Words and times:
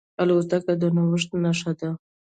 الوتکه 0.21 0.73
د 0.81 0.83
نوښت 0.95 1.29
نښه 1.43 1.71
ده. 1.79 1.89